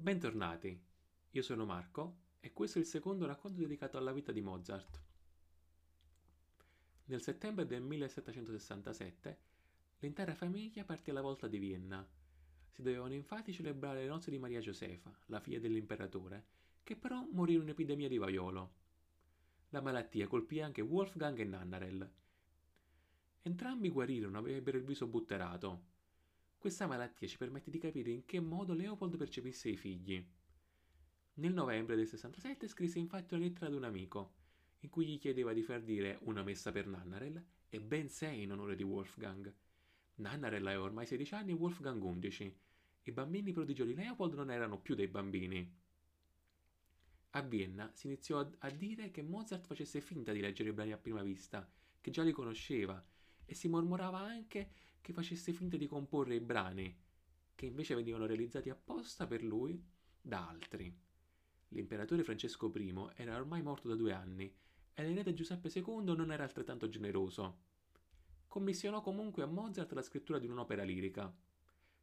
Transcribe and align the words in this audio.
Bentornati, 0.00 0.80
io 1.32 1.42
sono 1.42 1.64
Marco 1.64 2.18
e 2.38 2.52
questo 2.52 2.78
è 2.78 2.80
il 2.80 2.86
secondo 2.86 3.26
racconto 3.26 3.58
dedicato 3.58 3.98
alla 3.98 4.12
vita 4.12 4.30
di 4.30 4.40
Mozart. 4.40 5.00
Nel 7.06 7.20
settembre 7.20 7.66
del 7.66 7.82
1767 7.82 9.38
l'intera 9.98 10.36
famiglia 10.36 10.84
partì 10.84 11.10
alla 11.10 11.20
volta 11.20 11.48
di 11.48 11.58
Vienna. 11.58 12.08
Si 12.70 12.80
dovevano 12.80 13.12
infatti 13.14 13.52
celebrare 13.52 14.02
le 14.02 14.06
nozze 14.06 14.30
di 14.30 14.38
Maria 14.38 14.60
Josefa, 14.60 15.12
la 15.26 15.40
figlia 15.40 15.58
dell'imperatore, 15.58 16.46
che 16.84 16.94
però 16.94 17.26
morì 17.32 17.54
in 17.54 17.62
un'epidemia 17.62 18.08
di 18.08 18.18
vaiolo. 18.18 18.74
La 19.70 19.80
malattia 19.80 20.28
colpì 20.28 20.60
anche 20.60 20.80
Wolfgang 20.80 21.36
e 21.40 21.44
Nannarel. 21.44 22.12
Entrambi 23.42 23.90
guarirono, 23.90 24.38
avrebbero 24.38 24.78
il 24.78 24.84
viso 24.84 25.08
butterato. 25.08 25.97
Questa 26.58 26.88
malattia 26.88 27.28
ci 27.28 27.36
permette 27.36 27.70
di 27.70 27.78
capire 27.78 28.10
in 28.10 28.24
che 28.24 28.40
modo 28.40 28.74
Leopold 28.74 29.16
percepisse 29.16 29.68
i 29.68 29.76
figli. 29.76 30.26
Nel 31.34 31.52
novembre 31.52 31.94
del 31.94 32.08
67 32.08 32.66
scrisse 32.66 32.98
infatti 32.98 33.34
una 33.34 33.44
lettera 33.44 33.66
ad 33.66 33.74
un 33.74 33.84
amico, 33.84 34.34
in 34.80 34.90
cui 34.90 35.06
gli 35.06 35.20
chiedeva 35.20 35.52
di 35.52 35.62
far 35.62 35.82
dire 35.82 36.18
una 36.22 36.42
messa 36.42 36.72
per 36.72 36.88
Nannarel 36.88 37.44
e 37.68 37.80
ben 37.80 38.08
sei 38.08 38.42
in 38.42 38.50
onore 38.50 38.74
di 38.74 38.82
Wolfgang. 38.82 39.54
Nannarel 40.16 40.66
aveva 40.66 40.82
ormai 40.82 41.06
16 41.06 41.34
anni 41.34 41.52
e 41.52 41.54
Wolfgang 41.54 42.02
11. 42.02 42.58
I 43.04 43.12
bambini 43.12 43.52
prodigio 43.52 43.84
di 43.84 43.94
Leopold 43.94 44.34
non 44.34 44.50
erano 44.50 44.80
più 44.80 44.96
dei 44.96 45.06
bambini. 45.06 45.76
A 47.30 47.42
Vienna 47.42 47.88
si 47.94 48.08
iniziò 48.08 48.44
a 48.58 48.70
dire 48.70 49.12
che 49.12 49.22
Mozart 49.22 49.64
facesse 49.64 50.00
finta 50.00 50.32
di 50.32 50.40
leggere 50.40 50.70
i 50.70 50.72
brani 50.72 50.90
a 50.90 50.98
prima 50.98 51.22
vista, 51.22 51.70
che 52.00 52.10
già 52.10 52.24
li 52.24 52.32
conosceva, 52.32 53.00
e 53.44 53.54
si 53.54 53.68
mormorava 53.68 54.18
anche 54.18 54.70
che 55.08 55.14
facesse 55.14 55.54
finta 55.54 55.78
di 55.78 55.86
comporre 55.86 56.34
i 56.34 56.40
brani, 56.40 56.94
che 57.54 57.64
invece 57.64 57.94
venivano 57.94 58.26
realizzati 58.26 58.68
apposta 58.68 59.26
per 59.26 59.42
lui 59.42 59.82
da 60.20 60.46
altri. 60.46 60.94
L'imperatore 61.68 62.22
Francesco 62.22 62.70
I 62.74 63.12
era 63.14 63.34
ormai 63.34 63.62
morto 63.62 63.88
da 63.88 63.94
due 63.94 64.12
anni 64.12 64.54
e 64.92 65.02
l'erede 65.02 65.32
Giuseppe 65.32 65.72
II 65.74 66.14
non 66.14 66.30
era 66.30 66.42
altrettanto 66.42 66.90
generoso. 66.90 67.60
Commissionò 68.48 69.00
comunque 69.00 69.42
a 69.42 69.46
Mozart 69.46 69.90
la 69.92 70.02
scrittura 70.02 70.38
di 70.38 70.46
un'opera 70.46 70.82
lirica. 70.82 71.34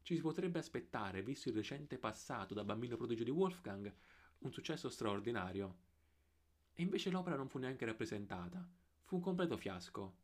Ci 0.02 0.16
si 0.16 0.22
potrebbe 0.22 0.58
aspettare, 0.58 1.22
visto 1.22 1.50
il 1.50 1.56
recente 1.56 2.00
passato 2.00 2.56
da 2.56 2.64
bambino 2.64 2.98
prodigio 2.98 3.24
di 3.24 3.30
Wolfgang, 3.30 3.94
un 4.40 4.52
successo 4.52 4.90
straordinario. 4.90 5.76
E 6.74 6.82
invece 6.82 7.12
l'opera 7.12 7.36
non 7.36 7.50
fu 7.50 7.60
neanche 7.60 7.86
rappresentata, 7.86 8.68
fu 9.04 9.18
un 9.18 9.22
completo 9.22 9.58
fiasco. 9.58 10.24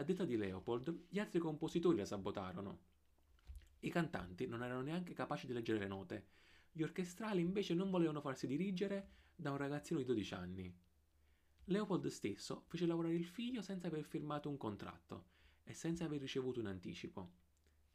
A 0.00 0.02
detta 0.02 0.24
di 0.24 0.38
Leopold, 0.38 1.08
gli 1.10 1.18
altri 1.18 1.38
compositori 1.40 1.98
la 1.98 2.06
sabotarono. 2.06 2.78
I 3.80 3.90
cantanti 3.90 4.46
non 4.46 4.62
erano 4.62 4.80
neanche 4.80 5.12
capaci 5.12 5.46
di 5.46 5.52
leggere 5.52 5.78
le 5.78 5.88
note, 5.88 6.26
gli 6.72 6.80
orchestrali 6.80 7.42
invece 7.42 7.74
non 7.74 7.90
volevano 7.90 8.22
farsi 8.22 8.46
dirigere 8.46 9.10
da 9.36 9.50
un 9.50 9.58
ragazzino 9.58 9.98
di 9.98 10.06
12 10.06 10.32
anni. 10.34 10.74
Leopold 11.64 12.06
stesso 12.06 12.64
fece 12.68 12.86
lavorare 12.86 13.14
il 13.14 13.26
figlio 13.26 13.60
senza 13.60 13.88
aver 13.88 14.04
firmato 14.04 14.48
un 14.48 14.56
contratto 14.56 15.26
e 15.64 15.74
senza 15.74 16.06
aver 16.06 16.20
ricevuto 16.20 16.60
un 16.60 16.68
anticipo. 16.68 17.32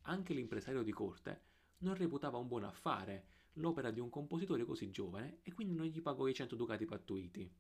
Anche 0.01 0.35
l'impresario 0.35 0.83
di 0.83 0.91
corte 0.91 1.41
non 1.79 1.95
reputava 1.95 2.37
un 2.37 2.47
buon 2.47 2.65
affare 2.65 3.25
l'opera 3.53 3.89
di 3.89 3.99
un 3.99 4.11
compositore 4.11 4.63
così 4.63 4.91
giovane 4.91 5.39
e 5.41 5.55
quindi 5.55 5.73
non 5.73 5.87
gli 5.87 6.03
pagò 6.03 6.27
i 6.27 6.35
100 6.35 6.55
ducati 6.55 6.85
pattuiti. 6.85 7.51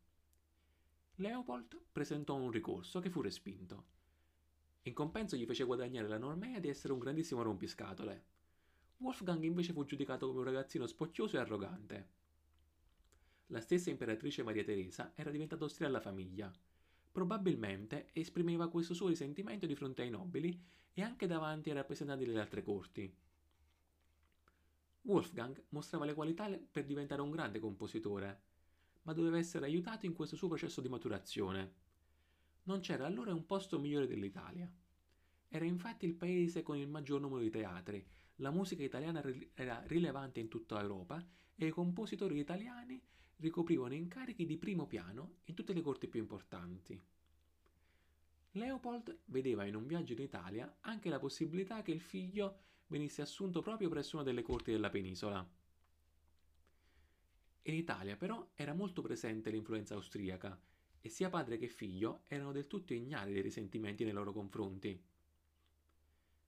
Leopold 1.15 1.81
presentò 1.91 2.35
un 2.35 2.51
ricorso 2.51 2.99
che 2.99 3.09
fu 3.09 3.21
respinto. 3.21 3.93
In 4.87 4.93
compenso 4.93 5.35
gli 5.35 5.45
fece 5.45 5.63
guadagnare 5.63 6.07
la 6.07 6.19
normea 6.19 6.59
di 6.59 6.67
essere 6.67 6.93
un 6.93 6.99
grandissimo 6.99 7.41
rompiscatole. 7.41 8.23
Wolfgang 8.97 9.43
invece 9.43 9.73
fu 9.73 9.83
giudicato 9.83 10.27
come 10.27 10.39
un 10.39 10.45
ragazzino 10.45 10.85
spocchioso 10.85 11.37
e 11.37 11.39
arrogante. 11.39 12.09
La 13.47 13.61
stessa 13.61 13.89
imperatrice 13.89 14.43
Maria 14.43 14.63
Teresa 14.63 15.13
era 15.15 15.31
diventata 15.31 15.63
ostile 15.63 15.87
alla 15.87 15.99
famiglia. 15.99 16.53
Probabilmente 17.11 18.09
esprimeva 18.13 18.69
questo 18.69 18.93
suo 18.93 19.07
risentimento 19.07 19.65
di 19.65 19.73
fronte 19.73 20.03
ai 20.03 20.11
nobili 20.11 20.63
e 20.93 21.01
anche 21.01 21.25
davanti 21.25 21.69
ai 21.69 21.75
rappresentanti 21.75 22.23
delle 22.23 22.41
altre 22.41 22.61
corti. 22.61 23.11
Wolfgang 25.01 25.63
mostrava 25.69 26.05
le 26.05 26.13
qualità 26.13 26.47
per 26.47 26.85
diventare 26.85 27.23
un 27.23 27.31
grande 27.31 27.57
compositore, 27.57 28.41
ma 29.01 29.13
doveva 29.13 29.39
essere 29.39 29.65
aiutato 29.65 30.05
in 30.05 30.13
questo 30.13 30.35
suo 30.35 30.47
processo 30.47 30.79
di 30.79 30.89
maturazione 30.89 31.83
non 32.65 32.79
c'era 32.79 33.05
allora 33.05 33.33
un 33.33 33.45
posto 33.45 33.79
migliore 33.79 34.07
dell'Italia. 34.07 34.71
Era 35.47 35.65
infatti 35.65 36.05
il 36.05 36.15
paese 36.15 36.63
con 36.63 36.77
il 36.77 36.87
maggior 36.87 37.21
numero 37.21 37.41
di 37.41 37.49
teatri, 37.49 38.05
la 38.39 38.51
musica 38.51 38.83
italiana 38.83 39.23
era 39.53 39.81
rilevante 39.85 40.39
in 40.39 40.49
tutta 40.49 40.81
Europa 40.81 41.25
e 41.55 41.67
i 41.67 41.71
compositori 41.71 42.37
italiani 42.37 43.01
ricoprivano 43.37 43.93
incarichi 43.93 44.45
di 44.45 44.57
primo 44.57 44.85
piano 44.85 45.37
in 45.45 45.55
tutte 45.55 45.73
le 45.73 45.81
corti 45.81 46.07
più 46.07 46.19
importanti. 46.19 47.01
Leopold 48.51 49.19
vedeva 49.25 49.65
in 49.65 49.75
un 49.75 49.85
viaggio 49.85 50.13
in 50.13 50.21
Italia 50.21 50.77
anche 50.81 51.09
la 51.09 51.19
possibilità 51.19 51.81
che 51.81 51.91
il 51.91 51.99
figlio 52.01 52.59
venisse 52.87 53.21
assunto 53.21 53.61
proprio 53.61 53.89
presso 53.89 54.15
una 54.15 54.25
delle 54.25 54.41
corti 54.41 54.71
della 54.71 54.89
penisola. 54.89 55.47
In 57.63 57.73
Italia 57.73 58.15
però 58.15 58.51
era 58.53 58.73
molto 58.73 59.01
presente 59.01 59.49
l'influenza 59.49 59.95
austriaca 59.95 60.59
e 61.01 61.09
sia 61.09 61.29
padre 61.29 61.57
che 61.57 61.67
figlio 61.67 62.23
erano 62.27 62.51
del 62.51 62.67
tutto 62.67 62.93
ignari 62.93 63.33
dei 63.33 63.41
risentimenti 63.41 64.03
nei 64.03 64.13
loro 64.13 64.31
confronti. 64.31 65.01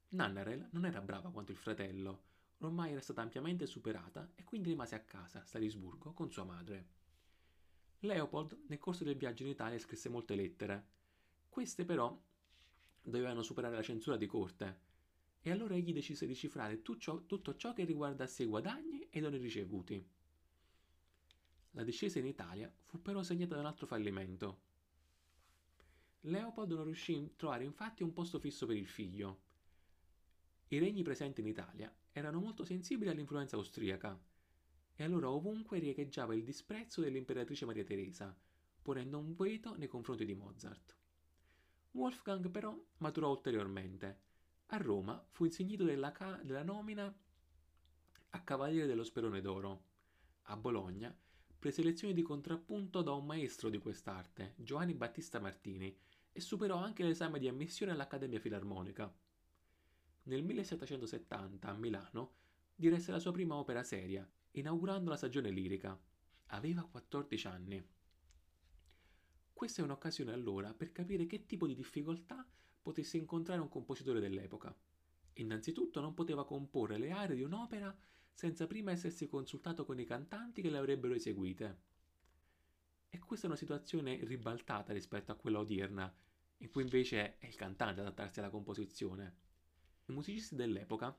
Nannarel 0.10 0.70
non 0.72 0.86
era 0.86 1.02
brava 1.02 1.32
quanto 1.32 1.52
il 1.52 1.58
fratello, 1.58 2.24
ormai 2.60 2.92
era 2.92 3.02
stata 3.02 3.22
ampiamente 3.22 3.66
superata 3.66 4.32
e 4.36 4.44
quindi 4.44 4.70
rimase 4.70 4.96
a 4.96 5.02
casa, 5.02 5.42
a 5.42 5.46
Salisburgo, 5.46 6.14
con 6.14 6.32
sua 6.32 6.46
madre. 6.46 6.96
Leopold 8.00 8.58
nel 8.68 8.78
corso 8.78 9.04
del 9.04 9.18
viaggio 9.18 9.44
in 9.44 9.50
Italia 9.50 9.78
scrisse 9.80 10.08
molte 10.08 10.36
lettere. 10.36 10.88
Queste 11.50 11.84
però 11.84 12.18
dovevano 13.02 13.42
superare 13.42 13.76
la 13.76 13.82
censura 13.82 14.16
di 14.16 14.28
corte 14.28 14.86
e 15.42 15.52
allora 15.52 15.76
egli 15.76 15.94
decise 15.94 16.26
di 16.26 16.36
cifrare 16.36 16.82
tutto 16.82 17.56
ciò, 17.56 17.74
che 17.74 17.84
riguardasse 17.84 18.44
i 18.44 18.48
guadagni 18.48 19.08
e 19.10 19.20
i 19.20 19.22
doni 19.22 19.38
ricevuti. 19.38 20.06
La 21.72 21.84
discesa 21.84 22.20
in 22.20 22.26
Italia 22.26 22.74
fu 22.86 23.02
però 23.02 23.24
segnata 23.24 23.56
da 23.56 23.62
un 23.62 23.68
altro 23.68 23.88
fallimento. 23.88 24.62
Leopold 26.22 26.72
non 26.72 26.86
riuscì 26.86 27.16
a 27.16 27.36
trovare 27.36 27.64
infatti 27.64 28.04
un 28.04 28.14
posto 28.14 28.40
fisso 28.40 28.66
per 28.66 28.78
il 28.78 28.88
figlio. 28.88 29.46
I 30.70 30.80
regni 30.80 31.02
presenti 31.02 31.42
in 31.42 31.48
Italia 31.48 31.94
erano 32.12 32.40
molto 32.40 32.66
sensibili 32.66 33.10
all'influenza 33.10 33.56
austriaca 33.56 34.20
e 34.96 35.04
allora 35.04 35.30
ovunque 35.30 35.80
riecheggiava 35.80 36.36
il 36.36 36.44
disprezzo 36.44 37.00
dell'imperatrice 37.00 37.66
Maria 37.66 37.84
Teresa, 37.84 38.36
ponendo 38.82 39.18
un 39.18 39.34
veto 39.36 39.76
nei 39.78 39.88
confronti 39.88 40.26
di 40.26 40.34
Mozart. 40.34 40.96
Wolfgang 41.92 42.50
però 42.50 42.78
maturò 42.98 43.30
ulteriormente. 43.30 44.20
A 44.68 44.78
Roma 44.78 45.26
fu 45.30 45.46
insignito 45.46 45.86
della, 45.86 46.12
ca- 46.12 46.42
della 46.44 46.64
nomina 46.64 47.16
a 48.32 48.42
Cavaliere 48.44 48.88
dello 48.88 49.04
Sperone 49.04 49.40
d'Oro. 49.40 49.86
A 50.50 50.58
Bologna 50.58 51.16
prese 51.58 51.82
lezioni 51.82 52.14
di 52.14 52.22
contrappunto 52.22 53.02
da 53.02 53.14
un 53.14 53.26
maestro 53.26 53.70
di 53.70 53.78
quest'arte, 53.78 54.54
Giovanni 54.58 54.94
Battista 54.94 55.40
Martini, 55.40 55.98
e 56.32 56.40
superò 56.42 56.78
anche 56.78 57.04
l'esame 57.04 57.40
di 57.40 57.48
ammissione 57.48 57.94
all'Accademia 57.94 58.40
Filarmonica. 58.40 59.14
Nel 60.28 60.44
1770, 60.44 61.70
a 61.70 61.74
Milano, 61.74 62.34
diresse 62.76 63.12
la 63.12 63.20
sua 63.20 63.32
prima 63.32 63.56
opera 63.56 63.82
seria, 63.84 64.30
inaugurando 64.52 65.10
la 65.10 65.16
stagione 65.16 65.50
lirica. 65.52 65.98
Aveva 66.48 66.84
14 66.84 67.48
anni. 67.48 67.88
Questa 69.54 69.82
è 69.82 69.86
un'occasione 69.86 70.34
allora 70.34 70.74
per 70.74 70.92
capire 70.92 71.26
che 71.28 71.46
tipo 71.46 71.66
di 71.66 71.76
difficoltà 71.76 72.46
potesse 72.82 73.16
incontrare 73.16 73.62
un 73.62 73.70
compositore 73.70 74.20
dell'epoca. 74.20 74.76
Innanzitutto 75.36 76.02
non 76.02 76.14
poteva 76.14 76.46
comporre 76.46 76.98
le 76.98 77.12
aree 77.12 77.38
di 77.38 77.44
un'opera 77.44 77.98
senza 78.34 78.68
prima 78.68 78.92
essersi 78.92 79.28
consultato 79.28 79.86
con 79.86 79.98
i 79.98 80.06
cantanti 80.06 80.62
che 80.62 80.70
le 80.70 80.78
avrebbero 80.78 81.14
eseguite. 81.14 81.80
E 83.10 83.20
questa 83.20 83.46
è 83.46 83.50
una 83.50 83.58
situazione 83.58 84.20
ribaltata 84.26 84.92
rispetto 84.92 85.32
a 85.32 85.36
quella 85.36 85.60
odierna, 85.60 86.14
in 86.58 86.70
cui 86.70 86.82
invece 86.82 87.38
è 87.38 87.48
il 87.48 87.56
cantante 87.56 88.02
ad 88.02 88.08
adattarsi 88.08 88.40
alla 88.40 88.50
composizione. 88.50 89.47
I 90.08 90.14
musicisti 90.14 90.56
dell'epoca 90.56 91.18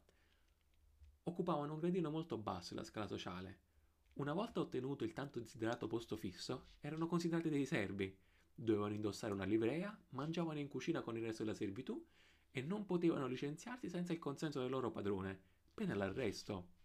occupavano 1.25 1.73
un 1.73 1.79
gradino 1.79 2.11
molto 2.11 2.37
basso 2.37 2.75
nella 2.75 2.87
scala 2.87 3.07
sociale. 3.07 3.59
Una 4.15 4.33
volta 4.33 4.61
ottenuto 4.61 5.05
il 5.05 5.13
tanto 5.13 5.39
desiderato 5.39 5.87
posto 5.87 6.17
fisso, 6.17 6.71
erano 6.81 7.07
considerati 7.07 7.49
dei 7.49 7.65
servi, 7.65 8.17
dovevano 8.55 8.95
indossare 8.95 9.33
una 9.33 9.45
livrea, 9.45 9.97
mangiavano 10.11 10.59
in 10.59 10.69
cucina 10.69 11.01
con 11.03 11.17
il 11.17 11.23
resto 11.23 11.45
della 11.45 11.55
servitù 11.55 12.05
e 12.51 12.61
non 12.63 12.85
potevano 12.85 13.27
licenziarsi 13.27 13.89
senza 13.89 14.13
il 14.13 14.19
consenso 14.19 14.61
del 14.61 14.71
loro 14.71 14.91
padrone, 14.91 15.39
pena 15.73 15.95
l'arresto 15.95 16.77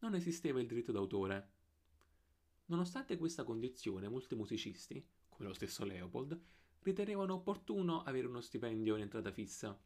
non 0.00 0.14
esisteva 0.14 0.60
il 0.60 0.66
diritto 0.66 0.92
d'autore. 0.92 1.56
Nonostante 2.66 3.16
questa 3.16 3.44
condizione, 3.44 4.08
molti 4.08 4.34
musicisti, 4.34 5.04
come 5.28 5.48
lo 5.48 5.54
stesso 5.54 5.84
Leopold, 5.84 6.38
ritenevano 6.82 7.34
opportuno 7.34 8.02
avere 8.02 8.26
uno 8.26 8.40
stipendio 8.40 8.96
in 8.96 9.02
entrata 9.02 9.32
fissa. 9.32 9.78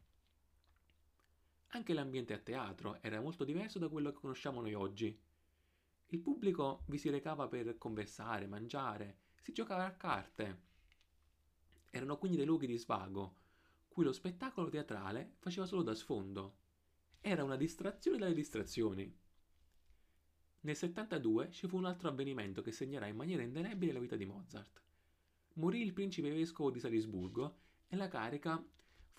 Anche 1.75 1.93
l'ambiente 1.93 2.33
a 2.33 2.37
teatro 2.37 3.01
era 3.01 3.19
molto 3.19 3.43
diverso 3.43 3.79
da 3.79 3.89
quello 3.89 4.11
che 4.11 4.19
conosciamo 4.19 4.61
noi 4.61 4.75
oggi. 4.75 5.19
Il 6.07 6.19
pubblico 6.19 6.83
vi 6.85 6.99
si 6.99 7.09
recava 7.09 7.47
per 7.47 7.79
conversare, 7.79 8.45
mangiare, 8.45 9.17
si 9.41 9.53
giocava 9.53 9.83
a 9.85 9.95
carte. 9.95 10.61
Erano 11.89 12.19
quindi 12.19 12.37
dei 12.37 12.45
luoghi 12.45 12.67
di 12.67 12.77
svago, 12.77 13.37
cui 13.87 14.03
lo 14.03 14.13
spettacolo 14.13 14.69
teatrale 14.69 15.33
faceva 15.39 15.65
solo 15.65 15.81
da 15.81 15.95
sfondo. 15.95 16.57
Era 17.19 17.43
una 17.43 17.57
distrazione 17.57 18.19
dalle 18.19 18.35
distrazioni. 18.35 19.11
Nel 20.59 20.75
72 20.75 21.49
ci 21.49 21.67
fu 21.67 21.77
un 21.77 21.85
altro 21.85 22.07
avvenimento 22.07 22.61
che 22.61 22.71
segnerà 22.71 23.07
in 23.07 23.15
maniera 23.15 23.41
indelebile 23.41 23.93
la 23.93 23.99
vita 23.99 24.15
di 24.15 24.25
Mozart. 24.25 24.79
Morì 25.55 25.81
il 25.81 25.93
principe 25.93 26.29
vescovo 26.29 26.69
di 26.69 26.79
Salisburgo 26.79 27.61
e 27.87 27.95
la 27.95 28.07
carica 28.07 28.63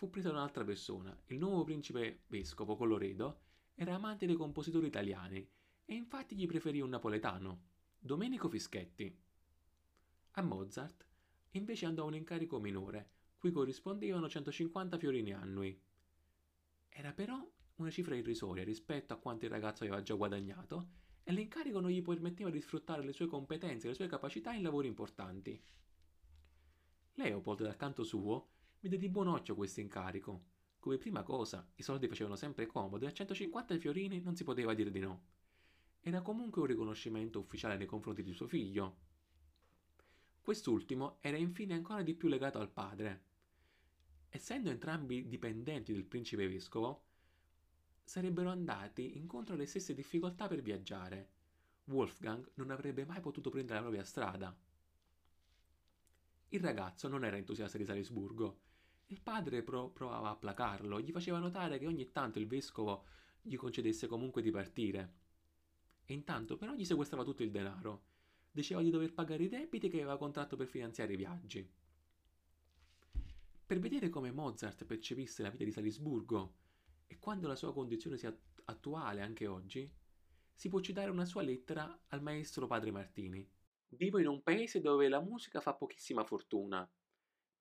fu 0.05 0.11
presa 0.11 0.29
da 0.29 0.35
un'altra 0.35 0.65
persona. 0.65 1.19
Il 1.29 1.39
nuovo 1.39 1.65
principe 1.65 2.25
vescovo 2.27 2.77
Coloredo 2.77 3.41
era 3.75 3.95
amante 3.95 4.27
dei 4.27 4.37
compositori 4.37 4.87
italiani 4.87 5.49
e 5.87 5.95
infatti 5.95 6.37
gli 6.37 6.47
preferì 6.47 6.83
un 6.83 6.91
napoletano, 6.91 7.63
Domenico 7.99 8.51
Fischetti. 8.51 9.19
A 10.33 10.43
Mozart 10.43 11.07
invece 11.53 11.87
andò 11.87 12.05
un 12.05 12.17
incarico 12.17 12.61
minore, 12.61 13.13
cui 13.39 13.51
corrispondevano 13.51 14.29
150 14.29 14.99
fiorini 14.99 15.33
annui. 15.33 15.81
Era 16.91 17.13
però 17.13 17.43
una 17.77 17.91
cifra 17.91 18.15
irrisoria 18.15 18.63
rispetto 18.63 19.15
a 19.15 19.19
quanto 19.19 19.47
il 19.47 19.51
ragazzo 19.51 19.85
aveva 19.85 20.03
già 20.03 20.15
guadagnato 20.15 20.89
e 21.23 21.33
l'incarico 21.33 21.81
non 21.81 21.91
gli 21.91 22.03
permetteva 22.03 22.51
di 22.51 22.61
sfruttare 22.61 23.03
le 23.03 23.13
sue 23.15 23.27
competenze 23.27 23.87
e 23.87 23.91
le 23.91 23.97
sue 23.97 24.07
capacità 24.07 24.53
in 24.53 24.65
lavori 24.65 24.87
importanti. 24.87 25.59
Leopold, 27.15 27.63
dal 27.63 27.77
canto 27.77 28.03
suo, 28.03 28.49
vide 28.85 28.99
di 28.99 29.09
buon 29.09 29.29
occhio 29.29 29.55
questo 29.55 29.81
incarico. 29.81 30.45
Come 30.79 30.99
prima 30.99 31.23
cosa, 31.23 31.67
i 31.77 31.83
soldi 31.83 32.07
facevano 32.07 32.37
sempre 32.37 32.67
comodo 32.67 33.07
e 33.07 33.09
a 33.09 33.13
150 33.13 33.79
fiorini 33.79 34.21
non 34.21 34.37
si 34.37 34.45
poteva 34.45 34.75
dire 34.75 34.91
di 34.91 35.01
no. 35.01 35.23
Era 36.03 36.21
comunque 36.21 36.61
un 36.61 36.67
riconoscimento 36.67 37.39
ufficiale 37.39 37.79
nei 37.79 37.87
confronti 37.87 38.23
di 38.23 38.35
suo 38.35 38.47
figlio. 38.47 38.97
Quest'ultimo 40.43 41.17
era 41.21 41.39
infine 41.39 41.73
ancora 41.73 42.03
di 42.03 42.13
più 42.13 42.29
legato 42.29 42.59
al 42.59 42.69
padre. 42.69 43.23
Essendo 44.29 44.69
entrambi 44.69 45.29
dipendenti 45.29 45.95
del 45.95 46.05
principe 46.05 46.47
vescovo, 46.47 47.05
sarebbero 48.05 48.51
andati 48.51 49.17
incontro 49.17 49.55
alle 49.55 49.65
stesse 49.65 49.95
difficoltà 49.95 50.47
per 50.47 50.61
viaggiare. 50.61 51.31
Wolfgang 51.85 52.51
non 52.57 52.71
avrebbe 52.71 53.07
mai 53.07 53.21
potuto 53.21 53.49
prendere 53.49 53.77
la 53.77 53.85
propria 53.85 54.05
strada. 54.05 54.55
Il 56.49 56.61
ragazzo 56.61 57.09
non 57.09 57.25
era 57.25 57.39
entusiasta 57.39 57.79
di 57.79 57.87
Salisburgo. 57.87 58.64
Il 59.07 59.21
padre 59.21 59.63
pro- 59.63 59.91
provava 59.91 60.31
a 60.31 60.37
placarlo, 60.37 61.01
gli 61.01 61.13
faceva 61.13 61.39
notare 61.39 61.79
che 61.79 61.87
ogni 61.87 62.11
tanto 62.11 62.39
il 62.39 62.47
vescovo 62.47 63.05
gli 63.43 63.57
concedesse 63.57 64.07
comunque 64.07 64.41
di 64.41 64.51
partire. 64.51 65.13
E 66.07 66.15
intanto 66.15 66.57
però 66.57 66.75
gli 66.75 66.85
sequestrava 66.85 67.25
tutto 67.25 67.43
il 67.43 67.51
denaro. 67.51 68.05
Diceva 68.51 68.83
di 68.83 68.91
dover 68.91 69.13
pagare 69.13 69.45
i 69.45 69.49
debiti 69.49 69.89
che 69.89 69.99
aveva 69.99 70.17
contratto 70.17 70.57
per 70.57 70.67
finanziare 70.67 71.13
i 71.13 71.17
viaggi. 71.17 71.69
Per 73.67 73.79
vedere 73.79 74.09
come 74.09 74.31
Mozart 74.31 74.85
percepisse 74.85 75.43
la 75.43 75.51
vita 75.51 75.65
di 75.65 75.71
Salisburgo 75.71 76.55
e 77.07 77.19
quando 77.19 77.49
la 77.49 77.57
sua 77.57 77.73
condizione 77.73 78.17
sia 78.17 78.37
attuale 78.67 79.23
anche 79.23 79.47
oggi, 79.47 79.91
si 80.55 80.69
può 80.69 80.81
citare 80.81 81.11
una 81.11 81.25
sua 81.25 81.43
lettera 81.43 82.05
al 82.09 82.23
maestro 82.23 82.67
padre 82.67 82.91
Martini. 82.91 83.47
Vivo 83.89 84.19
in 84.19 84.29
un 84.29 84.43
paese 84.43 84.81
dove 84.81 85.09
la 85.09 85.21
musica 85.21 85.61
fa 85.61 85.75
pochissima 85.75 86.25
fortuna. 86.25 86.89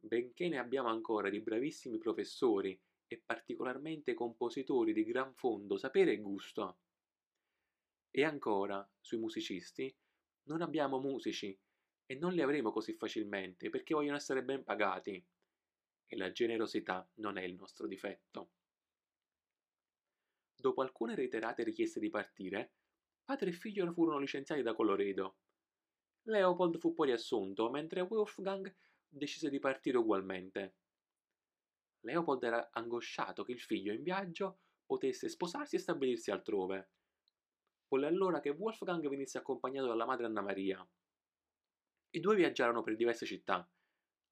Benché 0.05 0.49
ne 0.49 0.59
abbiamo 0.59 0.89
ancora 0.89 1.29
di 1.29 1.39
bravissimi 1.39 1.97
professori 1.97 2.77
e 3.07 3.23
particolarmente 3.25 4.13
compositori 4.13 4.91
di 4.91 5.05
gran 5.05 5.33
fondo, 5.33 5.77
sapere 5.77 6.11
e 6.11 6.19
gusto. 6.19 6.79
E 8.11 8.25
ancora, 8.25 8.85
sui 8.99 9.17
musicisti, 9.17 9.95
non 10.47 10.61
abbiamo 10.61 10.99
musici 10.99 11.57
e 12.05 12.15
non 12.15 12.33
li 12.33 12.41
avremo 12.41 12.73
così 12.73 12.93
facilmente 12.95 13.69
perché 13.69 13.93
vogliono 13.93 14.17
essere 14.17 14.43
ben 14.43 14.65
pagati. 14.65 15.25
E 16.05 16.17
la 16.17 16.33
generosità 16.33 17.09
non 17.15 17.37
è 17.37 17.43
il 17.43 17.55
nostro 17.55 17.87
difetto. 17.87 18.49
Dopo 20.53 20.81
alcune 20.81 21.15
reiterate 21.15 21.63
richieste 21.63 22.01
di 22.01 22.09
partire, 22.09 22.73
padre 23.23 23.51
e 23.51 23.53
figlio 23.53 23.89
furono 23.93 24.19
licenziati 24.19 24.61
da 24.61 24.75
Coloredo 24.75 25.37
Leopold 26.23 26.77
fu 26.77 26.93
poi 26.93 27.07
riassunto, 27.07 27.69
mentre 27.69 28.01
Wolfgang 28.01 28.73
decise 29.13 29.49
di 29.49 29.59
partire 29.59 29.97
ugualmente. 29.97 30.75
Leopold 32.01 32.43
era 32.43 32.69
angosciato 32.71 33.43
che 33.43 33.51
il 33.51 33.61
figlio 33.61 33.93
in 33.93 34.03
viaggio 34.03 34.59
potesse 34.85 35.29
sposarsi 35.29 35.75
e 35.75 35.79
stabilirsi 35.79 36.31
altrove. 36.31 36.91
Volle 37.87 38.07
allora 38.07 38.39
che 38.39 38.49
Wolfgang 38.49 39.07
venisse 39.07 39.37
accompagnato 39.37 39.87
dalla 39.87 40.05
madre 40.05 40.25
Anna 40.25 40.41
Maria. 40.41 40.85
I 42.09 42.19
due 42.19 42.35
viaggiarono 42.35 42.81
per 42.81 42.95
diverse 42.95 43.25
città. 43.25 43.67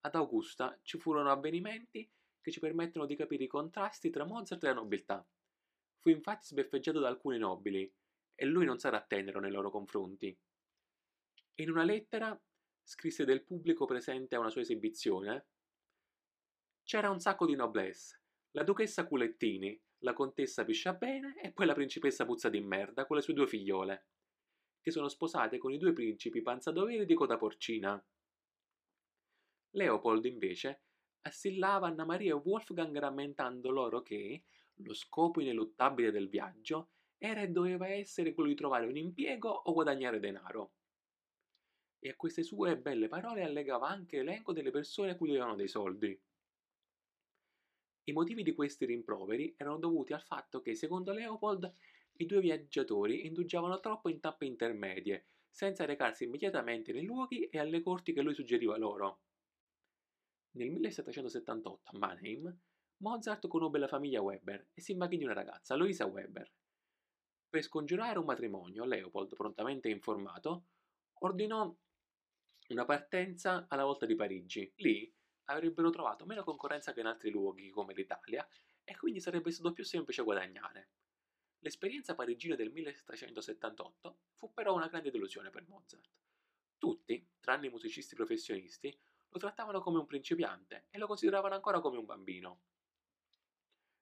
Ad 0.01 0.15
Augusta 0.15 0.77
ci 0.81 0.97
furono 0.97 1.31
avvenimenti 1.31 2.11
che 2.41 2.51
ci 2.51 2.59
permettono 2.59 3.05
di 3.05 3.15
capire 3.15 3.43
i 3.43 3.47
contrasti 3.47 4.09
tra 4.09 4.25
Mozart 4.25 4.63
e 4.63 4.67
la 4.67 4.73
nobiltà. 4.73 5.25
Fu 5.99 6.09
infatti 6.09 6.47
sbeffeggiato 6.47 6.99
da 6.99 7.07
alcuni 7.07 7.37
nobili, 7.37 7.91
e 8.33 8.45
lui 8.45 8.65
non 8.65 8.79
sarà 8.79 8.99
tenero 9.01 9.39
nei 9.39 9.51
loro 9.51 9.69
confronti. 9.69 10.35
In 11.55 11.69
una 11.69 11.83
lettera 11.83 12.39
scrisse 12.91 13.23
del 13.23 13.45
pubblico 13.45 13.85
presente 13.85 14.35
a 14.35 14.39
una 14.39 14.49
sua 14.49 14.59
esibizione 14.59 15.45
c'era 16.83 17.09
un 17.09 17.21
sacco 17.21 17.45
di 17.45 17.55
noblesse, 17.55 18.23
la 18.51 18.63
duchessa 18.63 19.07
Culettini, 19.07 19.81
la 19.99 20.11
contessa 20.11 20.65
Pisciabene 20.65 21.39
e 21.41 21.53
poi 21.53 21.67
la 21.67 21.73
principessa 21.73 22.25
Puzza 22.25 22.49
di 22.49 22.59
Merda 22.59 23.05
con 23.05 23.15
le 23.15 23.21
sue 23.21 23.33
due 23.33 23.47
figliole, 23.47 24.07
che 24.81 24.91
sono 24.91 25.07
sposate 25.07 25.57
con 25.57 25.71
i 25.71 25.77
due 25.77 25.93
principi 25.93 26.41
Panzadoveri 26.41 27.05
di 27.05 27.13
Coda 27.13 27.37
Porcina. 27.37 28.03
Leopold, 29.69 30.25
invece, 30.25 30.81
assillava 31.21 31.87
Anna 31.87 32.03
Maria 32.03 32.31
e 32.31 32.41
Wolfgang 32.43 32.97
rammentando 32.97 33.69
loro 33.69 34.01
che 34.01 34.43
lo 34.73 34.93
scopo 34.93 35.39
ineluttabile 35.39 36.11
del 36.11 36.27
viaggio 36.27 36.89
era 37.17 37.41
e 37.41 37.47
doveva 37.47 37.87
essere 37.87 38.33
quello 38.33 38.49
di 38.49 38.55
trovare 38.55 38.85
un 38.85 38.97
impiego 38.97 39.49
o 39.49 39.71
guadagnare 39.71 40.19
denaro 40.19 40.73
e 42.03 42.09
a 42.09 42.15
queste 42.15 42.41
sue 42.41 42.77
belle 42.77 43.07
parole 43.07 43.43
allegava 43.43 43.87
anche 43.87 44.17
l'elenco 44.17 44.53
delle 44.53 44.71
persone 44.71 45.11
a 45.11 45.15
cui 45.15 45.27
dovevano 45.27 45.55
dei 45.55 45.67
soldi. 45.67 46.19
I 48.05 48.11
motivi 48.11 48.41
di 48.41 48.53
questi 48.55 48.85
rimproveri 48.85 49.53
erano 49.55 49.77
dovuti 49.77 50.11
al 50.11 50.23
fatto 50.23 50.61
che, 50.61 50.73
secondo 50.73 51.13
Leopold, 51.13 51.71
i 52.13 52.25
due 52.25 52.41
viaggiatori 52.41 53.27
indugiavano 53.27 53.79
troppo 53.79 54.09
in 54.09 54.19
tappe 54.19 54.45
intermedie, 54.45 55.25
senza 55.51 55.85
recarsi 55.85 56.23
immediatamente 56.23 56.91
nei 56.91 57.05
luoghi 57.05 57.45
e 57.45 57.59
alle 57.59 57.81
corti 57.81 58.13
che 58.13 58.21
lui 58.21 58.33
suggeriva 58.33 58.77
loro. 58.77 59.21
Nel 60.53 60.71
1778 60.71 61.91
a 61.91 61.97
Mannheim, 61.99 62.59
Mozart 62.97 63.47
conobbe 63.47 63.77
la 63.77 63.87
famiglia 63.87 64.21
Weber 64.21 64.69
e 64.73 64.81
si 64.81 64.93
impaghì 64.93 65.17
di 65.17 65.23
una 65.23 65.33
ragazza, 65.33 65.75
Luisa 65.75 66.05
Weber. 66.07 66.51
Per 67.47 67.61
scongiurare 67.61 68.17
un 68.17 68.25
matrimonio, 68.25 68.85
Leopold, 68.85 69.35
prontamente 69.35 69.89
informato, 69.89 70.65
ordinò 71.19 71.73
una 72.71 72.85
partenza 72.85 73.65
alla 73.69 73.83
volta 73.83 74.05
di 74.05 74.15
Parigi. 74.15 74.71
Lì 74.77 75.13
avrebbero 75.45 75.89
trovato 75.89 76.25
meno 76.25 76.43
concorrenza 76.43 76.93
che 76.93 77.01
in 77.01 77.05
altri 77.05 77.29
luoghi 77.29 77.69
come 77.69 77.93
l'Italia 77.93 78.47
e 78.83 78.95
quindi 78.97 79.19
sarebbe 79.19 79.51
stato 79.51 79.71
più 79.73 79.83
semplice 79.83 80.23
guadagnare. 80.23 80.89
L'esperienza 81.59 82.15
parigina 82.15 82.55
del 82.55 82.71
1778 82.71 84.19
fu 84.35 84.53
però 84.53 84.73
una 84.73 84.87
grande 84.87 85.11
delusione 85.11 85.49
per 85.49 85.67
Mozart. 85.67 86.09
Tutti, 86.77 87.29
tranne 87.39 87.67
i 87.67 87.69
musicisti 87.69 88.15
professionisti, 88.15 88.97
lo 89.27 89.37
trattavano 89.37 89.81
come 89.81 89.99
un 89.99 90.07
principiante 90.07 90.87
e 90.89 90.97
lo 90.97 91.07
consideravano 91.07 91.53
ancora 91.53 91.79
come 91.79 91.97
un 91.97 92.05
bambino. 92.05 92.61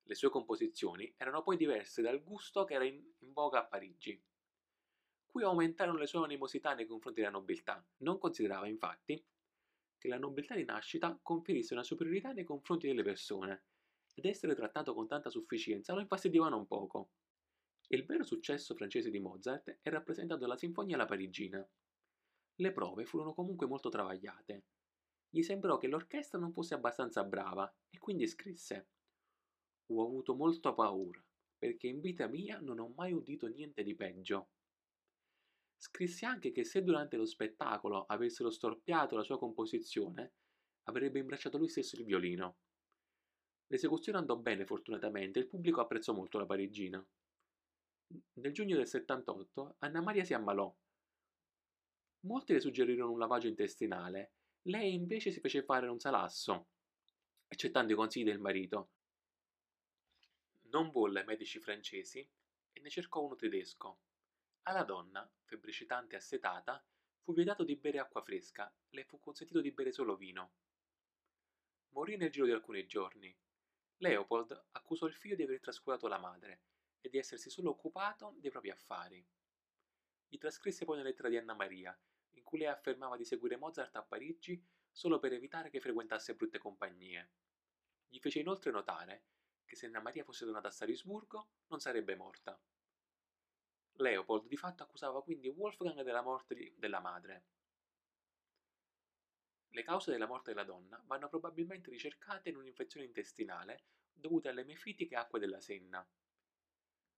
Le 0.04 0.16
sue 0.16 0.30
composizioni 0.30 1.14
erano 1.18 1.44
poi 1.44 1.58
diverse 1.58 2.02
dal 2.02 2.24
gusto 2.24 2.64
che 2.64 2.76
era 2.76 2.86
in, 2.86 3.04
in 3.20 3.34
voga 3.34 3.60
a 3.60 3.66
Parigi 3.66 4.20
cui 5.30 5.44
aumentarono 5.44 6.00
le 6.00 6.08
sue 6.08 6.24
animosità 6.24 6.74
nei 6.74 6.86
confronti 6.86 7.20
della 7.20 7.32
nobiltà. 7.32 7.86
Non 7.98 8.18
considerava 8.18 8.68
infatti 8.68 9.24
che 9.98 10.08
la 10.08 10.18
nobiltà 10.18 10.56
di 10.56 10.66
nascita 10.66 11.18
conferisse 11.22 11.74
una 11.74 11.84
superiorità 11.84 12.32
nei 12.32 12.44
confronti 12.44 12.88
delle 12.88 13.04
persone 13.04 13.64
ed 14.14 14.26
essere 14.26 14.56
trattato 14.56 14.94
con 14.94 15.08
tanta 15.08 15.30
sufficienza 15.30 15.94
lo 15.94 16.00
infastidiva 16.00 16.50
non 16.50 16.66
poco. 16.66 17.12
Il 17.90 18.06
vero 18.06 18.24
successo 18.24 18.76
francese 18.76 19.10
di 19.10 19.20
Mozart 19.20 19.80
è 19.82 19.90
rappresentato 19.90 20.42
dalla 20.42 20.58
Sinfonia 20.58 20.98
La 20.98 21.06
Parigina. 21.06 21.68
Le 22.56 22.72
prove 22.72 23.06
furono 23.06 23.34
comunque 23.34 23.68
molto 23.68 23.90
travagliate. 23.90 24.64
Gli 25.30 25.42
sembrò 25.42 25.78
che 25.78 25.88
l'orchestra 25.88 26.40
non 26.40 26.52
fosse 26.52 26.74
abbastanza 26.74 27.24
brava 27.24 27.72
e 27.90 27.98
quindi 28.00 28.28
scrisse 28.28 28.90
Ho 29.88 30.04
avuto 30.04 30.36
molta 30.36 30.74
paura, 30.74 31.24
perché 31.58 31.88
in 31.88 32.00
vita 32.00 32.28
mia 32.28 32.60
non 32.60 32.80
ho 32.80 32.94
mai 32.96 33.14
udito 33.14 33.48
niente 33.48 33.84
di 33.84 33.96
peggio. 33.96 34.50
Scrisse 35.82 36.26
anche 36.26 36.52
che 36.52 36.66
se 36.66 36.84
durante 36.84 37.16
lo 37.16 37.26
spettacolo 37.26 38.06
avessero 38.06 38.50
storpiato 38.50 39.16
la 39.16 39.24
sua 39.24 39.40
composizione, 39.40 40.34
avrebbe 40.84 41.20
imbracciato 41.20 41.58
lui 41.58 41.70
stesso 41.70 41.96
il 41.96 42.04
violino. 42.04 42.58
L'esecuzione 43.68 44.18
andò 44.18 44.36
bene 44.36 44.66
fortunatamente 44.66 45.40
e 45.40 45.44
il 45.44 45.48
pubblico 45.48 45.80
apprezzò 45.80 46.14
molto 46.14 46.38
la 46.38 46.46
parigina. 46.46 47.04
Nel 48.34 48.52
giugno 48.52 48.76
del 48.76 48.88
78 48.88 49.76
Anna 49.80 50.02
Maria 50.02 50.26
si 50.26 50.34
ammalò, 50.34 50.76
Molti 52.24 52.52
le 52.52 52.60
suggerirono 52.60 53.14
un 53.14 53.20
lavaggio 53.20 53.48
intestinale, 53.48 54.34
lei 54.64 54.94
invece 54.94 55.32
si 55.32 55.40
fece 55.40 55.64
fare 55.64 55.88
un 55.88 56.00
salasso, 56.00 56.68
accettando 57.48 57.94
i 57.94 57.96
consigli 57.96 58.26
del 58.26 58.40
marito. 58.40 58.90
Non 60.64 60.92
volle 60.92 61.24
medici 61.24 61.60
francesi 61.60 62.20
e 62.20 62.82
ne 62.82 62.90
cercò 62.90 63.24
uno 63.24 63.38
tedesco. 63.38 64.00
Alla 64.70 64.84
donna, 64.84 65.28
febbricitante 65.46 66.14
e 66.14 66.20
assetata, 66.20 66.86
fu 67.22 67.34
vietato 67.34 67.64
di 67.64 67.76
bere 67.76 67.98
acqua 67.98 68.22
fresca, 68.22 68.72
le 68.90 69.04
fu 69.04 69.20
consentito 69.20 69.62
di 69.62 69.72
bere 69.72 69.92
solo 69.92 70.16
vino. 70.16 70.54
Morì 71.94 72.18
nel 72.18 72.30
giro 72.30 72.46
di 72.46 72.52
alcuni 72.52 72.86
giorni. 72.86 73.36
Leopold 73.98 74.68
accusò 74.74 75.08
il 75.08 75.16
figlio 75.16 75.36
di 75.36 75.42
aver 75.42 75.60
trascurato 75.60 76.08
la 76.08 76.20
madre 76.20 76.62
e 77.02 77.10
di 77.10 77.18
essersi 77.18 77.50
solo 77.50 77.72
occupato 77.72 78.36
dei 78.38 78.52
propri 78.52 78.70
affari. 78.70 79.28
Gli 80.28 80.38
trascrisse 80.38 80.86
poi 80.86 80.98
una 81.00 81.08
lettera 81.08 81.30
di 81.30 81.38
Anna 81.38 81.56
Maria, 81.56 82.00
in 82.36 82.44
cui 82.44 82.60
lei 82.60 82.68
affermava 82.68 83.18
di 83.18 83.26
seguire 83.26 83.58
Mozart 83.58 83.96
a 83.96 84.04
Parigi 84.04 84.64
solo 84.92 85.18
per 85.18 85.34
evitare 85.34 85.72
che 85.72 85.80
frequentasse 85.80 86.36
brutte 86.36 86.60
compagnie. 86.60 87.32
Gli 88.08 88.20
fece 88.20 88.42
inoltre 88.42 88.70
notare 88.70 89.24
che 89.66 89.76
se 89.76 89.88
Anna 89.88 90.00
Maria 90.00 90.24
fosse 90.24 90.46
tornata 90.46 90.68
a 90.68 90.72
Salisburgo 90.72 91.54
non 91.70 91.80
sarebbe 91.80 92.16
morta. 92.16 92.62
Leopold 94.02 94.48
di 94.48 94.58
fatto 94.58 94.84
accusava 94.84 95.22
quindi 95.22 95.50
Wolfgang 95.50 96.02
della 96.02 96.22
morte 96.22 96.56
di, 96.56 96.74
della 96.78 97.00
madre. 97.00 97.44
Le 99.72 99.84
cause 99.84 100.12
della 100.12 100.26
morte 100.26 100.52
della 100.52 100.64
donna 100.64 101.02
vanno 101.06 101.30
probabilmente 101.30 101.90
ricercate 101.90 102.50
in 102.50 102.58
un'infezione 102.58 103.06
intestinale 103.06 103.84
dovuta 104.14 104.50
alle 104.50 104.64
mefitiche 104.64 105.16
acque 105.16 105.40
della 105.40 105.60
Senna. 105.60 106.06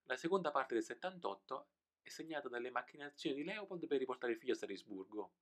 La 0.03 0.17
seconda 0.17 0.51
parte 0.51 0.73
del 0.73 0.83
78 0.83 1.69
è 2.01 2.09
segnata 2.09 2.49
dalle 2.49 2.71
macchinazioni 2.71 3.35
di 3.35 3.43
Leopold 3.43 3.87
per 3.87 3.99
riportare 3.99 4.33
il 4.33 4.39
figlio 4.39 4.53
a 4.53 4.57
Salisburgo. 4.57 5.33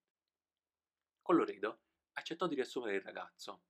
Colloredo 1.22 1.80
accettò 2.14 2.48
di 2.48 2.56
riassumere 2.56 2.96
il 2.96 3.02
ragazzo. 3.02 3.64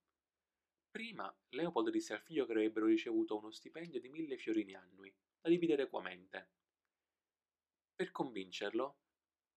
Prima 0.90 1.34
Leopold 1.50 1.92
disse 1.92 2.14
al 2.14 2.22
figlio 2.22 2.46
che 2.46 2.52
avrebbero 2.52 2.88
ricevuto 2.88 3.38
uno 3.38 3.52
stipendio 3.52 4.00
di 4.00 4.10
mille 4.10 4.38
fiorini 4.38 4.74
annui, 4.74 5.14
da 5.40 5.50
dividere 5.50 5.84
equamente. 5.84 6.50
Per 8.00 8.14
convincerlo, 8.14 9.00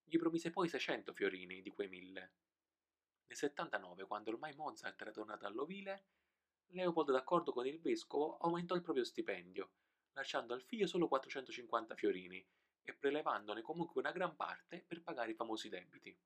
gli 0.03 0.19
promise 0.19 0.51
poi 0.51 0.69
600 0.69 1.13
fiorini 1.13 1.63
di 1.63 1.71
quei 1.71 1.87
mille. 1.87 2.33
Nel 3.29 3.39
79, 3.39 4.05
quando 4.09 4.33
ormai 4.33 4.53
Mozart 4.57 5.01
era 5.01 5.13
tornato 5.13 5.47
all'ovile, 5.47 6.07
Leopold, 6.73 7.13
d'accordo 7.13 7.53
con 7.53 7.69
il 7.69 7.81
vescovo, 7.81 8.39
aumentò 8.39 8.75
il 8.75 8.83
proprio 8.83 9.05
stipendio, 9.05 9.75
lasciando 10.15 10.55
al 10.55 10.63
figlio 10.65 10.89
solo 10.89 11.07
450 11.07 11.95
fiorini 11.95 12.45
e 12.83 12.95
prelevandone 12.95 13.63
comunque 13.63 14.01
una 14.01 14.11
gran 14.11 14.35
parte 14.35 14.83
per 14.89 15.03
pagare 15.03 15.31
i 15.31 15.37
famosi 15.37 15.69
debiti. 15.69 16.19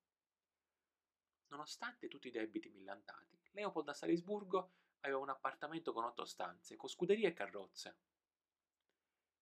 Nonostante 1.49 2.07
tutti 2.07 2.29
i 2.29 2.31
debiti 2.31 2.69
millantati, 2.69 3.39
Leopold 3.51 3.89
a 3.89 3.93
Salisburgo 3.93 4.71
aveva 5.01 5.19
un 5.19 5.29
appartamento 5.29 5.93
con 5.93 6.03
otto 6.03 6.25
stanze, 6.25 6.77
con 6.77 6.89
scuderie 6.89 7.27
e 7.27 7.33
carrozze. 7.33 7.99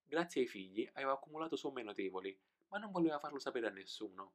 Grazie 0.04 0.42
ai 0.42 0.48
figli 0.50 0.86
aveva 0.92 1.14
accumulato 1.14 1.56
somme 1.56 1.82
notevoli, 1.82 2.38
ma 2.76 2.82
non 2.82 2.92
voleva 2.92 3.20
farlo 3.20 3.40
sapere 3.40 3.68
a 3.68 3.72
nessuno. 3.72 4.34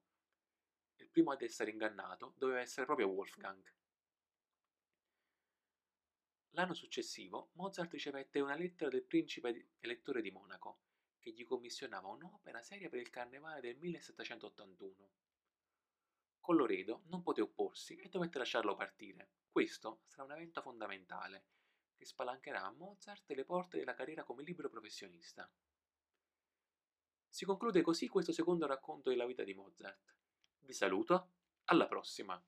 Il 0.96 1.10
primo 1.10 1.30
ad 1.30 1.42
essere 1.42 1.72
ingannato 1.72 2.32
doveva 2.38 2.60
essere 2.60 2.86
proprio 2.86 3.08
Wolfgang. 3.08 3.62
L'anno 6.52 6.72
successivo 6.72 7.50
Mozart 7.52 7.92
ricevette 7.92 8.40
una 8.40 8.56
lettera 8.56 8.88
del 8.88 9.04
principe 9.04 9.72
elettore 9.80 10.22
di 10.22 10.30
Monaco, 10.30 10.80
che 11.18 11.32
gli 11.32 11.44
commissionava 11.44 12.08
un'opera 12.08 12.62
seria 12.62 12.88
per 12.88 13.00
il 13.00 13.10
carnevale 13.10 13.60
del 13.60 13.76
1781. 13.76 15.10
Colloredo 16.40 17.02
non 17.08 17.22
poté 17.22 17.42
opporsi 17.42 17.96
e 17.96 18.08
dovette 18.08 18.38
lasciarlo 18.38 18.74
partire. 18.74 19.32
Questo 19.50 20.00
sarà 20.06 20.24
un 20.24 20.32
evento 20.32 20.62
fondamentale 20.62 21.44
che 21.94 22.06
spalancherà 22.06 22.64
a 22.64 22.72
Mozart 22.72 23.30
le 23.32 23.44
porte 23.44 23.76
della 23.76 23.92
carriera 23.92 24.24
come 24.24 24.42
libero 24.42 24.70
professionista. 24.70 25.52
Si 27.32 27.44
conclude 27.44 27.80
così 27.80 28.08
questo 28.08 28.32
secondo 28.32 28.66
racconto 28.66 29.08
della 29.08 29.24
vita 29.24 29.44
di 29.44 29.54
Mozart. 29.54 30.16
Vi 30.58 30.72
saluto, 30.72 31.30
alla 31.66 31.86
prossima! 31.86 32.42